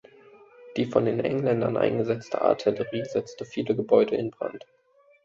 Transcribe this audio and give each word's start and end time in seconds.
Die 0.77 0.85
von 0.87 1.05
den 1.05 1.19
Engländern 1.19 1.77
eingesetzte 1.77 2.41
Artillerie 2.41 3.05
setzte 3.05 3.45
viele 3.45 3.75
Gebäude 3.75 4.15
in 4.15 4.31
Brand. 4.31 4.65